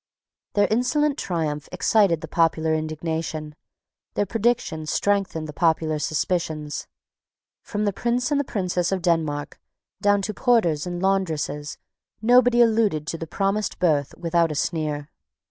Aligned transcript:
Their 0.53 0.65
insolent 0.71 1.15
triumph 1.19 1.69
excited 1.71 2.21
the 2.21 2.27
popular 2.27 2.73
indignation. 2.73 3.53
Their 4.15 4.25
predictions 4.25 4.89
strengthened 4.89 5.47
the 5.47 5.53
popular 5.53 5.99
suspicions. 5.99 6.87
From 7.61 7.85
the 7.85 7.93
Prince 7.93 8.31
and 8.31 8.47
Princess 8.47 8.91
of 8.91 9.03
Denmark 9.03 9.59
down 10.01 10.23
to 10.23 10.33
porters 10.33 10.87
and 10.87 11.03
laundresses 11.03 11.77
nobody 12.19 12.63
alluded 12.63 13.05
to 13.05 13.17
the 13.19 13.27
promised 13.27 13.77
birth 13.77 14.15
without 14.17 14.51
a 14.51 14.55
sneer. 14.55 15.11